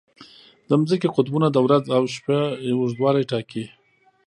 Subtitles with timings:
[0.69, 3.63] د ځمکې قطبونه د ورځ او شپه اوږدوالی ټاکي.